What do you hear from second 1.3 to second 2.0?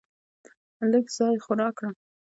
خو راکړه.